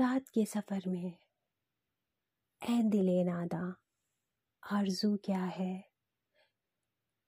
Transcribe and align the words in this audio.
रात 0.00 0.28
के 0.28 0.44
सफ़र 0.44 0.82
में। 0.86 1.18
ए 2.70 2.82
दिले 2.82 3.24
नादा, 3.24 3.76
आरज़ू 4.72 5.16
क्या 5.16 5.44
है? 5.44 5.84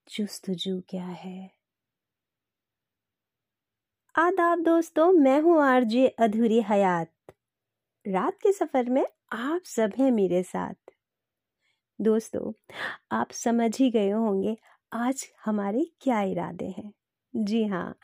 जुस्तजू 0.07 0.81
क्या 0.89 1.05
है? 1.05 1.51
आदाब 4.15 4.59
दोस्तों, 4.59 5.11
मैं 5.11 5.41
हूँ 5.41 5.61
आरजे 5.63 6.07
अधूरी 6.07 6.61
हयात। 6.61 7.13
रात 8.07 8.33
के 8.33 8.53
सफ़र 8.53 8.89
में 8.89 9.05
आप 9.31 9.61
सब 9.65 9.93
हैं 9.97 10.11
मेरे 10.11 10.43
साथ। 10.43 10.93
दोस्तों, 12.01 12.53
आप 13.11 13.31
समझ 13.31 13.77
ही 13.77 13.91
गए 13.91 14.09
होंगे 14.09 14.57
आज 14.93 15.29
हमारे 15.45 15.91
क्या 16.01 16.21
इरादे 16.21 16.69
हैं। 16.77 16.93
जी 17.35 17.63
हाँ। 17.65 17.95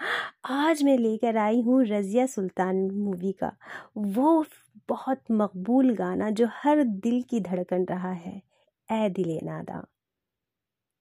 आज 0.52 0.82
मैं 0.84 0.98
लेकर 0.98 1.38
आई 1.38 1.62
हूँ 1.62 1.84
रज़िया 1.86 2.26
सुल्तान 2.28 2.76
मूवी 2.92 3.32
का। 3.34 3.52
वो 3.98 4.44
बहुत 4.90 5.22
मकबूल 5.32 5.94
गाना 5.96 6.30
जो 6.32 6.48
हर 6.54 6.84
दिल 6.84 7.22
की 7.30 7.40
धड़कन 7.42 7.86
रहा 7.86 8.12
है। 8.12 8.42
ए 8.90 9.10
दिले 9.10 9.40
नादा। 9.44 9.84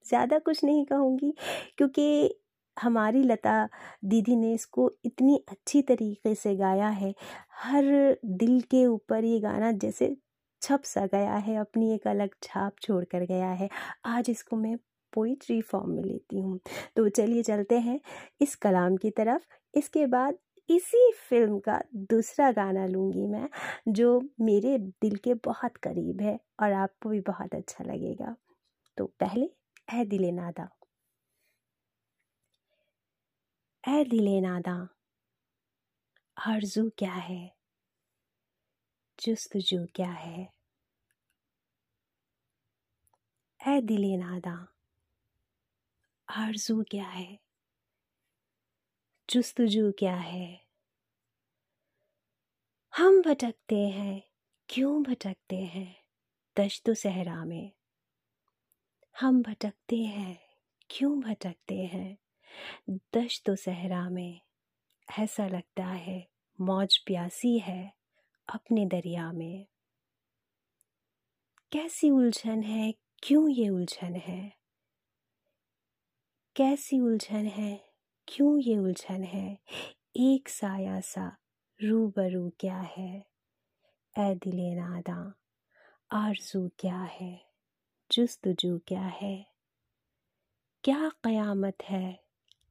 ज़्यादा 0.06 0.38
कुछ 0.38 0.62
नहीं 0.64 0.84
कहूँगी 0.84 1.32
क्योंकि 1.78 2.34
हमारी 2.76 3.22
लता 3.22 3.52
दीदी 4.04 4.36
ने 4.36 4.52
इसको 4.54 4.90
इतनी 5.04 5.36
अच्छी 5.48 5.82
तरीके 5.82 6.34
से 6.34 6.54
गाया 6.56 6.88
है। 6.90 7.14
हर 7.54 7.84
दिल 8.26 8.60
के 8.70 8.84
ऊपर 8.86 9.24
ये 9.24 9.38
गाना 9.40 9.72
जैसे 9.74 10.16
छप 10.62 10.82
सा 10.84 11.06
गया 11.06 11.34
है, 11.34 11.56
अपनी 11.56 11.92
एक 11.94 12.06
अलग 12.08 12.30
छाप 12.42 12.76
छोड़ 12.82 13.04
कर 13.04 13.24
गया 13.26 13.50
है। 13.52 13.68
आज 14.06 14.30
इसको 14.30 14.56
मैं 14.56 14.76
पोइट्री 15.14 15.60
फॉर्म 15.62 15.90
में 15.90 16.02
लेती 16.04 16.40
हूँ। 16.40 16.58
तो 16.96 17.08
चलिए 17.08 17.42
चलते 17.42 17.78
हैं 17.78 18.00
इस 18.40 18.54
कलाम 18.56 18.96
की 18.96 19.10
तरफ़। 19.10 19.46
इसके 19.74 20.06
बाद 20.06 20.38
इसी 20.68 21.10
फ़िल्म 21.28 21.58
का 21.58 21.80
दूसरा 22.10 22.50
गाना 22.52 22.86
लूँगी 22.86 23.26
मैं, 23.26 23.48
जो 23.88 24.20
मेरे 24.40 24.76
दिल 24.78 25.16
के 25.16 25.34
बहुत 25.44 25.76
करीब 25.76 26.20
है 26.20 26.38
और 26.60 26.72
आपको 26.72 27.08
भी 27.08 27.20
बहुत 27.20 27.54
अच्छा 27.54 27.84
लगेगा। 27.84 28.34
तो 28.98 29.06
पहले 29.20 29.50
ए 29.94 30.04
दिले 30.04 30.30
नादा। 30.32 30.68
ए 33.84 34.04
दिले 34.04 34.40
नादा, 34.40 34.76
आरज़ू 36.36 36.88
क्या 36.98 37.12
है? 37.12 37.50
जुस्तजू 39.18 39.84
क्या 39.94 40.10
है? 40.10 40.48
ए 43.60 43.80
दिले 43.80 44.16
नादा। 44.16 44.54
आरज़ू 46.32 46.84
क्या 46.90 47.06
है? 47.06 47.38
जुस्तजू 49.30 49.92
क्या 49.92 50.16
है? 50.16 50.66
हम 52.96 53.22
भटकते 53.22 53.88
हैं, 53.88 54.22
क्यों 54.68 55.02
भटकते 55.02 55.56
हैं? 55.56 56.04
दश्त 56.56 56.90
सहरा 56.90 57.44
में। 57.44 57.72
हम 59.20 59.42
भटकते 59.42 59.96
हैं, 59.96 60.40
क्यों 60.90 61.20
भटकते 61.20 61.78
हैं? 61.78 62.18
दश्त 62.90 63.50
सहरा 63.50 64.10
में। 64.10 64.40
ऐसा 65.18 65.46
लगता 65.46 65.86
है, 65.86 66.28
मौज 66.60 66.98
प्यासी 66.98 67.58
है, 67.58 67.94
अपने 68.54 68.86
दरिया 68.86 69.32
में। 69.32 69.66
कैसी 71.72 72.10
उलझन 72.10 72.62
है, 72.62 72.94
क्यों 73.22 73.48
ये 73.48 73.68
उलझन 73.68 74.14
है? 74.14 74.59
कैसी 76.56 77.00
उलझन 77.00 77.46
है? 77.46 77.92
क्यों 78.28 78.58
ये 78.58 78.78
उलझन 78.78 79.24
है? 79.24 79.58
एक 80.16 80.48
साया 80.48 81.00
सा 81.00 81.36
रूबरू 81.82 82.52
क्या 82.60 82.78
है? 82.78 83.26
ए 84.18 84.34
दिले 84.34 84.74
नादा, 84.74 85.34
आरज़ू 86.12 86.70
क्या 86.78 87.02
है? 87.02 87.46
जुस्तजू 88.12 88.78
क्या 88.78 89.02
है? 89.02 89.46
क्या 90.84 91.08
क़यामत 91.08 91.76
है? 91.82 92.24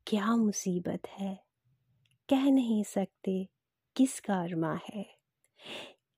क्या 0.07 0.35
मुसीबत 0.35 1.07
है? 1.07 1.43
कह 2.29 2.43
नहीं 2.43 2.83
सकते 2.83 3.49
किसका 3.95 4.43
अरमा 4.43 4.79
है। 4.89 5.17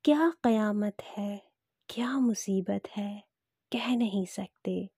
क्या 0.03 0.33
क़यामत 0.43 0.97
है? 1.01 1.51
क्या 1.89 2.19
मुसीबत 2.19 2.81
है? 2.97 3.23
कह 3.71 3.95
नहीं 3.95 4.25
सकते 4.25 4.89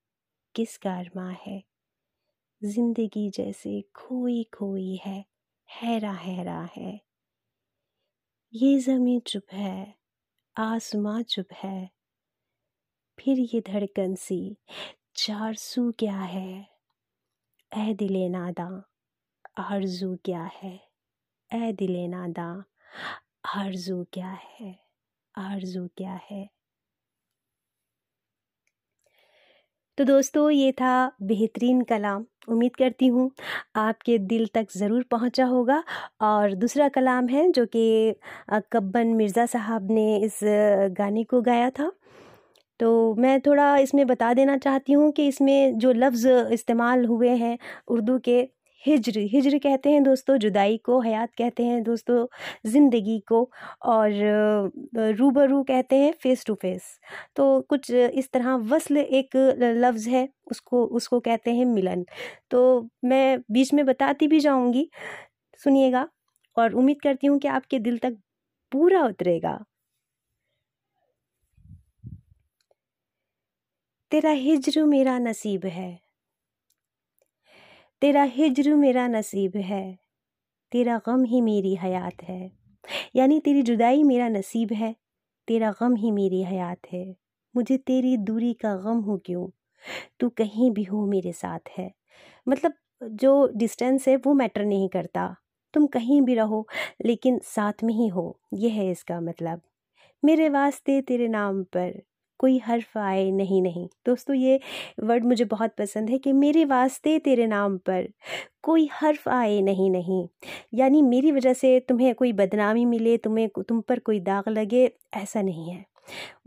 किसका 0.56 0.98
अरमा 1.00 1.30
है। 1.30 1.73
ज़िंदगी 2.66 3.30
जैसे 3.30 3.82
खोई 3.96 4.44
खोई 4.44 4.96
है 4.96 5.26
हैरा 5.70 6.12
हैरा 6.12 6.70
है। 6.78 7.02
ये 8.54 8.80
जमी 8.80 9.20
चुप 9.20 9.44
है, 9.54 9.96
आसमां 10.58 11.24
चुप 11.24 11.48
है। 11.54 11.90
फिर 13.20 13.40
ये 13.40 13.62
धड़कन 13.62 14.16
सी, 14.16 14.58
चार 15.16 15.56
सू 15.56 15.92
क्या 15.92 16.20
है? 16.20 16.68
ए 17.78 17.94
दिले 17.94 18.30
नादा, 18.30 18.84
आरज़ू 19.58 20.16
क्या 20.16 20.44
है? 20.44 20.90
ए 21.54 21.72
दिले 21.72 22.08
नादा, 22.08 22.64
आरज़ू 23.56 24.06
क्या 24.14 24.30
है? 24.30 24.80
आरज़ू 25.38 25.88
क्या 25.88 26.20
है? 26.32 26.50
तो 29.98 30.04
दोस्तों, 30.06 30.50
ये 30.52 30.72
था 30.72 30.92
बेहतरीन 31.22 31.82
कलाम। 31.90 32.24
उम्मीद 32.50 32.76
करती 32.76 33.08
हूँ 33.08 33.30
आपके 33.76 34.18
दिल 34.20 34.48
तक 34.54 34.68
ज़रूर 34.78 35.04
पहुँचा 35.12 35.46
होगा। 35.46 35.84
और 36.22 36.54
दूसरा 36.56 36.88
कलाम 36.90 37.28
है 37.28 37.52
जो 37.52 37.66
कि 37.66 38.16
कब्बन 38.74 39.08
मिर्ज़ा 39.16 39.46
साहब 39.46 39.92
ने 39.92 40.18
इस 40.18 40.40
गाने 40.98 41.24
को 41.24 41.42
गाया 41.42 41.70
था। 41.70 41.92
तो 42.80 43.16
मैं 43.16 43.40
थोड़ा 43.42 43.76
इसमें 43.78 44.06
बता 44.08 44.34
देना 44.34 44.58
चाहती 44.58 44.94
हूँ 44.94 45.12
कि 45.12 45.28
इसमें 45.28 45.78
जो 45.80 45.92
लफ्ज़ 45.94 46.28
इस्तेमाल 46.54 47.06
हुए 47.06 47.30
हैं 47.38 47.58
उर्दू 47.88 48.18
के 48.20 48.42
हिज्र 48.86 49.20
हिज्र 49.32 49.58
कहते 49.60 49.90
हैं 49.90 50.04
दोस्तों, 50.04 50.38
जुदाई 50.38 50.78
को, 50.80 51.00
हयात 51.02 51.30
कहते 51.38 51.64
हैं 51.64 51.82
दोस्तों, 51.84 52.26
ज़िंदगी 52.68 53.20
को 53.28 53.50
और 53.86 54.12
रूबरू 55.14 55.62
कहते 55.64 55.96
हैं 55.98 56.12
फ़ेस 56.24 56.44
टू 56.48 56.54
फेस 56.56 56.84
तो 57.36 57.60
कुछ 57.70 57.92
इस 57.92 58.32
तरह 58.34 58.56
वसल 58.68 58.98
एक 58.98 59.36
लफ्ज़ 59.60 60.10
है, 60.10 60.28
उसको 60.48 60.84
उसको 60.94 61.20
कहते 61.22 61.52
हैं 61.54 61.66
मिलन। 61.68 62.06
तो 62.52 62.90
मैं 63.06 63.40
बीच 63.52 63.74
में 63.74 63.86
बताती 63.86 64.28
भी 64.28 64.40
जाऊँगी, 64.42 64.90
सुनिएगा 65.62 66.08
और 66.58 66.74
उम्मीद 66.76 67.02
करती 67.04 67.28
हूँ 67.28 67.40
कि 67.40 67.48
आपके 67.50 67.80
दिल 67.82 67.98
तक 68.00 68.18
पूरा 68.72 69.04
उतरेगा। 69.06 69.60
तेरा 74.12 74.30
हिज्र 74.38 74.84
मेरा 74.86 75.18
नसीब 75.20 75.66
है। 75.68 76.03
तेरा 78.04 78.24
हिजर 78.24 78.76
मेरा 78.76 79.08
नसीब 79.08 79.56
है, 79.56 80.00
तेरा 80.72 81.02
गम 81.06 81.24
ही 81.24 81.42
मेरी 81.42 81.76
हयात 81.76 82.24
है। 82.24 82.52
यानी 83.16 83.40
तेरी 83.40 83.62
जुदाई 83.62 84.04
मेरा 84.04 84.30
नसीब 84.30 84.72
है, 84.72 84.96
तेरा 85.48 85.72
गम 85.80 85.96
ही 85.96 86.12
मेरी 86.12 86.44
हयात 86.44 86.80
है। 86.92 87.16
मुझे 87.56 87.78
तेरी 87.78 88.18
दूरी 88.18 88.54
का 88.54 88.76
गम 88.76 89.00
हो 89.00 89.18
क्यों? 89.18 89.50
तू 90.20 90.30
कहीं 90.30 90.72
भी 90.72 90.84
हो 90.84 91.06
मेरे 91.06 91.32
साथ 91.32 91.60
है। 91.78 91.94
मतलब 92.48 92.74
जो 93.04 93.52
डिस्टेंस 93.56 94.08
है 94.08 94.16
वो 94.16 94.34
मैटर 94.34 94.66
नहीं 94.66 94.90
करता। 94.90 95.36
तुम 95.74 95.88
कहीं 95.88 96.22
भी 96.22 96.36
रहो, 96.36 96.68
लेकिन 97.06 97.40
साथ 97.44 97.84
में 97.84 97.94
ही 97.94 98.08
हो। 98.08 98.40
यह 98.54 98.74
है 98.74 98.92
इसका 98.92 99.22
मतलब। 99.22 99.62
मेरे 100.26 100.50
वास्ते 100.50 101.02
तेरे 101.02 101.28
नाम 101.28 101.64
पर 101.64 102.04
कोई 102.44 102.58
हर्फ 102.58 102.98
आए, 102.98 103.32
नहीं 103.32 103.62
नहीं। 103.62 103.88
दोस्तों, 104.06 104.36
ये 104.36 104.60
वर्ड 105.04 105.26
मुझे 105.26 105.46
बहुत 105.46 105.72
पसंद 105.78 106.10
है 106.10 106.18
कि 106.18 106.34
मेरे 106.34 106.66
वास्ते 106.66 107.20
तेरे 107.20 107.48
नाम 107.48 107.78
पर 107.78 108.08
कोई 108.62 108.90
हर्फ 108.94 109.30
आए, 109.30 109.62
नहीं 109.62 109.90
नहीं। 109.90 110.28
यानी 110.74 111.02
मेरी 111.02 111.32
वजह 111.32 111.54
से 111.54 111.80
तुम्हें 111.80 112.16
कोई 112.16 112.34
बदनामी 112.34 112.86
मिले, 112.86 113.18
तुम्हें 113.18 113.50
तुम 113.68 113.82
पर 113.82 114.00
कोई 114.00 114.20
दाग 114.20 114.50
लगे, 114.50 114.92
ऐसा 115.14 115.42
नहीं 115.42 115.70
है। 115.70 115.86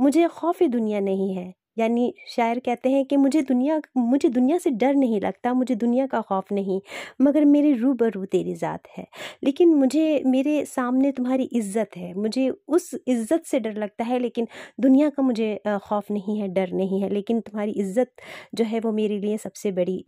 मुझे 0.00 0.28
खौफ 0.28 0.62
दुनिया 0.62 1.00
नहीं 1.00 1.34
है। 1.34 1.54
यानी 1.76 2.12
शायर 2.28 2.58
कहते 2.60 2.90
हैं 2.90 3.04
कि 3.06 3.16
मुझे 3.18 3.42
दुनिया 3.44 3.80
मुझे 3.98 4.28
दुनिया 4.30 4.58
से 4.58 4.70
डर 4.72 4.94
नहीं 4.96 5.20
लगता, 5.20 5.52
मुझे 5.54 5.74
दुनिया 5.76 6.06
का 6.06 6.20
खौफ 6.22 6.52
नहीं, 6.52 6.80
मगर 7.22 7.44
मेरे 7.46 7.72
रूबरू 7.74 8.24
तेरी 8.26 8.54
ज़ात 8.56 8.88
है। 8.96 9.06
लेकिन 9.44 9.74
मुझे, 9.76 10.22
मेरे 10.26 10.64
सामने 10.66 11.12
तुम्हारी 11.12 11.44
इज़्ज़त 11.52 11.96
है, 11.96 12.12
मुझे 12.16 12.48
उस 12.68 12.90
इज़्ज़त 13.06 13.44
से 13.46 13.60
डर 13.60 13.74
लगता 13.76 14.04
है, 14.04 14.18
लेकिन 14.20 14.48
दुनिया 14.80 15.10
का 15.10 15.22
मुझे 15.22 15.54
खौफ 15.84 16.10
नहीं 16.10 16.38
है, 16.40 16.48
डर 16.50 16.72
नहीं 16.74 17.00
है, 17.02 17.08
लेकिन 17.10 17.40
तुम्हारी 17.42 17.72
इज़्ज़त 17.74 18.12
जो 18.54 18.64
है 18.64 18.80
वो 18.80 18.92
मेरे 18.92 19.18
लिए 19.20 19.36
सबसे 19.38 19.72
बड़ी 19.72 20.04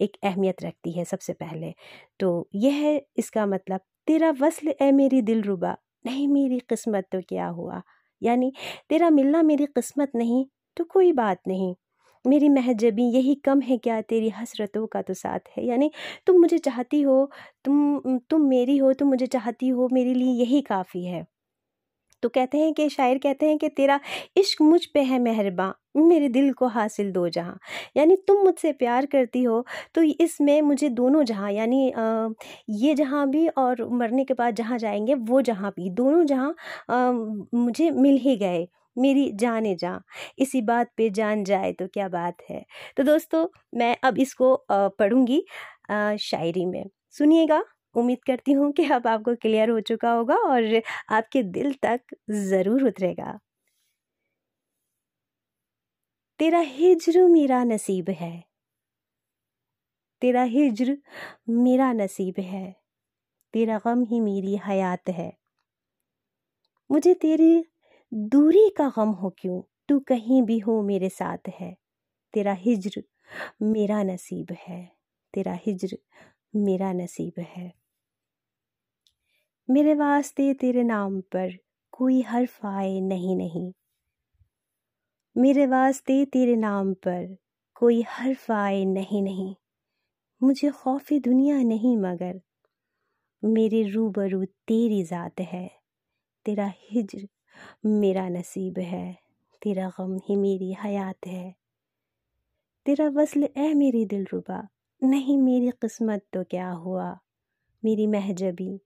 एक 0.00 0.16
अहमियत 0.24 0.62
रखती 0.62 0.92
है 0.92 1.04
सबसे 1.04 1.32
पहले। 1.34 1.72
तो 2.20 2.48
यह 2.56 2.74
है 2.76 3.00
इसका 3.18 3.46
मतलब 3.46 3.80
तेरा 4.08 4.30
वसल 4.40 4.72
ए 4.82 4.90
मेरी 4.92 5.22
दिल 5.24 5.42
रुबा 5.42 5.76
नहीं 6.04 6.26
मेरी 6.28 6.58
किस्मत 6.68 7.06
तो 7.12 7.20
क्या 7.28 7.46
हुआ? 7.50 7.82
यानी, 8.22 8.52
तेरा 8.88 9.10
मिलना 9.10 9.42
मेरी 9.42 9.66
किस्मत 9.66 10.12
नहीं 10.14 10.44
तो 10.76 10.84
कोई 10.84 11.12
बात 11.12 11.40
नहीं। 11.48 11.74
मेरी 12.24 12.48
महजबी 12.48 13.04
यही 13.12 13.34
कम 13.44 13.60
है 13.60 13.78
क्या? 13.78 14.00
तेरी 14.02 14.28
हसरतों 14.30 14.86
का 14.86 15.02
तो 15.02 15.14
साथ 15.14 15.48
है। 15.56 15.66
यानी, 15.66 15.90
तुम 16.26 16.40
मुझे 16.40 16.58
चाहती 16.58 17.00
हो, 17.02 17.30
तुम 17.64 18.18
तुम 18.30 18.42
मेरी 18.42 18.76
हो, 18.78 18.92
तुम 18.92 19.08
मुझे 19.08 19.26
चाहती 19.26 19.68
हो, 19.68 19.88
मेरे 19.92 20.14
लिए 20.14 20.32
यही 20.44 20.60
काफ़ी 20.62 21.04
है। 21.06 21.24
तो 22.22 22.28
कहते 22.30 22.58
हैं 22.58 22.72
कि, 22.74 22.88
शायर 22.90 23.18
कहते 23.18 23.46
हैं 23.46 23.58
कि, 23.58 23.68
तेरा 23.70 24.00
इश्क 24.36 24.62
मुझ 24.62 24.84
पे 24.86 25.02
है 25.02 25.18
मेहरबान, 25.20 25.72
मेरे 25.98 26.28
दिल 26.30 26.52
को 26.54 26.66
हासिल 26.68 27.10
दो 27.12 27.28
जहाँ। 27.30 27.58
यानी 27.96 28.16
तुम 28.28 28.42
मुझसे 28.44 28.72
प्यार 28.74 29.06
करती 29.08 29.42
हो 29.44 29.64
तो 29.94 30.02
इसमें 30.02 30.60
मुझे 30.62 30.88
दोनों 30.90 31.22
जहाँ, 31.24 31.50
यानी 31.52 31.92
ये 32.78 32.94
जहाँ 32.96 33.28
भी 33.30 33.46
और 33.50 33.84
मरने 33.92 34.24
के 34.24 34.34
बाद 34.34 34.54
जहाँ 34.56 34.78
जाएँगे, 34.78 35.14
वो 35.16 35.40
जहाँ 35.42 35.70
भी, 35.72 35.90
दोनों 35.92 36.24
जहाँ 36.26 36.54
मुझे 37.54 37.90
मिल 37.92 38.16
ही 38.20 38.36
गए, 38.38 38.66
मेरी 38.96 39.30
जाने 39.36 39.74
जा 39.76 40.00
इसी 40.38 40.60
बात 40.62 40.90
पे 40.96 41.08
जान 41.12 41.44
जाए 41.44 41.72
तो 41.74 41.86
क्या 41.88 42.08
बात 42.10 42.36
है। 42.50 42.64
तो 42.96 43.02
दोस्तों, 43.04 43.46
मैं 43.74 43.96
अब 44.04 44.18
इसको 44.20 44.54
पढ़ूँगी 44.70 45.44
शायरी 46.20 46.66
में। 46.66 46.84
सुनिएगा। 47.14 47.62
उम्मीद 47.94 48.18
करती 48.26 48.52
हूँ 48.52 48.72
कि 48.72 48.84
अब 48.90 49.06
आपको 49.06 49.34
क्लियर 49.34 49.70
हो 49.70 49.80
चुका 49.80 50.12
होगा 50.12 50.36
और 50.36 50.82
आपके 51.10 51.42
दिल 51.42 51.74
तक 51.82 52.00
ज़रूर 52.30 52.84
उतरेगा। 52.84 53.38
तेरा 56.40 56.58
हिज्र 56.58 57.26
मेरा 57.28 57.64
नसीब 57.64 58.10
है। 58.10 58.44
तेरा 60.22 60.42
हिज्र 60.42 60.96
मेरा 61.48 61.92
नसीब 61.92 62.34
है। 62.40 62.76
तेरा 63.54 63.78
गम 63.78 64.02
ही 64.02 64.20
मेरी 64.20 64.56
हयात 64.66 65.08
है। 65.08 65.32
मुझे 66.90 67.14
तेरी 67.14 67.64
दूरी 68.12 68.68
का 68.70 68.88
गम 68.88 69.08
हो 69.10 69.30
क्यों? 69.38 69.62
तू 69.88 69.98
कहीं 70.00 70.42
भी 70.42 70.58
हो 70.58 70.82
मेरे 70.82 71.08
साथ 71.08 71.48
है। 71.60 71.76
तेरा 72.34 72.52
हिज्र 72.52 73.02
मेरा 73.62 74.02
नसीब 74.02 74.56
है। 74.68 74.92
तेरा 75.34 75.58
हिज्र 75.66 75.98
मेरा 76.56 76.92
नसीब 76.92 77.40
है। 77.40 77.81
मेरे 79.70 79.94
वास्ते 79.94 80.54
तेरे 80.54 80.82
नाम 80.82 81.20
पर 81.20 81.58
कोई 81.92 82.22
हर्फ 82.22 82.66
आए 82.66 83.00
नहीं 83.00 83.36
नहीं। 83.36 83.72
मेरे 85.36 85.66
वास्ते 85.66 86.24
तेरे 86.24 86.56
नाम 86.56 86.94
पर 86.94 87.36
कोई 87.74 88.04
हर्फ 88.08 88.50
आए 88.50 88.84
नहीं 88.84 89.22
नहीं। 89.22 89.54
मुझे 90.42 90.70
खौफ 90.70 91.12
दुनिया 91.12 91.62
नहीं, 91.62 91.96
मगर 91.98 92.40
मेरे 93.44 93.82
रूबरू 93.82 94.44
तेरी 94.44 95.02
ज़ात 95.02 95.40
है। 95.40 95.70
तेरा 96.44 96.72
हिज्र 96.90 97.28
मेरा 97.86 98.28
नसीब 98.28 98.78
है। 98.78 99.18
तेरा 99.62 99.88
गम 99.88 100.16
ही 100.16 100.36
मेरी 100.36 100.72
हयात 100.72 101.26
है। 101.26 101.54
तेरा 102.86 103.08
वसल 103.08 103.48
ए 103.56 103.74
मेरी 103.74 104.06
दिल 104.06 104.26
रुबा 104.32 104.68
नहीं 105.02 105.38
मेरी 105.38 105.70
किस्मत 105.70 106.26
तो 106.32 106.44
क्या 106.44 106.70
हुआ? 106.70 107.18
मेरी 107.84 108.06
महजबी 108.06 108.80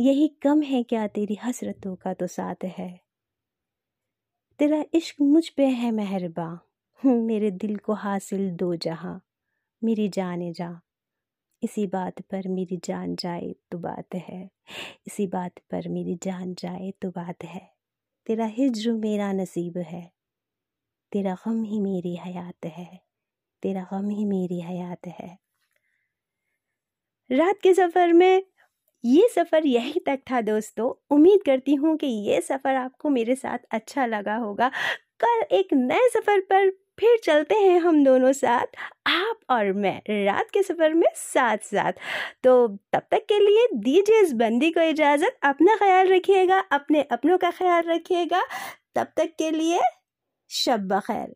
यही 0.00 0.28
कम 0.28 0.62
है 0.62 0.82
क्या 0.82 1.06
तेरी 1.06 1.34
हसरतों 1.34 1.96
का 1.96 2.14
तो 2.14 2.26
साथ 2.26 2.64
है? 2.64 3.00
तेरा 4.58 4.84
इश्क 4.94 5.20
मुझ 5.20 5.48
पे 5.48 5.66
है 5.66 5.90
मेहरबा। 5.90 6.60
मेरे 7.04 7.50
दिल 7.50 7.76
को 7.76 7.92
हासिल 7.92 8.50
दो 8.50 8.76
जहाँ। 8.76 9.26
मेरी 9.84 10.08
जाने 10.08 10.52
जा। 10.52 10.80
इसी 11.62 11.86
बात 11.86 12.20
पर 12.20 12.48
मेरी 12.48 12.76
जान 12.76 13.16
जाए 13.16 13.54
तो 13.70 13.78
बात 13.78 14.14
है। 14.14 14.50
इसी 15.06 15.26
बात 15.26 15.52
पर 15.70 15.88
मेरी 15.88 16.14
जान 16.22 16.54
जाए 16.54 16.90
तो 17.02 17.10
बात 17.10 17.44
है। 17.44 17.74
तेरा 18.26 18.46
हिज्र 18.46 18.92
मेरा 18.92 19.32
नसीब 19.32 19.78
है। 19.78 20.12
तेरा 21.12 21.34
गम 21.34 21.62
ही 21.62 21.80
मेरी 21.80 22.16
हयात 22.16 22.66
है। 22.66 23.00
तेरा 23.62 23.88
गम 23.92 24.08
ही 24.08 24.24
मेरी 24.24 24.60
हयात 24.60 25.06
है। 25.06 25.38
रात 27.32 27.58
के 27.62 27.74
सफ़र 27.74 28.12
में 28.12 28.42
ये 29.04 29.28
सफ़र 29.28 29.66
यहीं 29.66 30.00
तक 30.06 30.20
था 30.30 30.40
दोस्तों। 30.40 30.92
उम्मीद 31.14 31.42
करती 31.46 31.74
हूँ 31.74 31.96
कि 31.96 32.06
ये 32.28 32.40
सफ़र 32.40 32.74
आपको 32.76 33.10
मेरे 33.10 33.34
साथ 33.34 33.58
अच्छा 33.72 34.06
लगा 34.06 34.34
होगा। 34.36 34.68
कल 35.20 35.42
एक 35.52 35.72
नए 35.74 36.08
सफ़र 36.10 36.40
पर 36.50 36.70
फिर 37.00 37.18
चलते 37.24 37.54
हैं 37.54 37.78
हम 37.80 38.02
दोनों 38.04 38.32
साथ, 38.32 38.66
आप 39.06 39.40
और 39.50 39.72
मैं, 39.74 40.00
रात 40.26 40.50
के 40.50 40.62
सफ़र 40.62 40.94
में 40.94 41.06
साथ 41.16 41.58
साथ 41.64 41.92
तो 42.44 42.66
तब 42.92 43.02
तक 43.10 43.24
के 43.28 43.38
लिए 43.38 43.66
दीजिए 43.74 44.20
इस 44.22 44.32
बंदी 44.34 44.70
को 44.70 44.80
इजाज़त, 44.80 45.38
अपना 45.42 45.76
ख्याल 45.76 46.08
रखिएगा, 46.08 46.58
अपने 46.72 47.02
अपनों 47.02 47.38
का 47.38 47.50
ख्याल 47.50 47.82
रखिएगा। 47.84 48.42
तब 48.96 49.12
तक 49.16 49.34
के 49.38 49.50
लिए 49.50 49.80
शब 50.50 50.86
बखैर 50.88 51.34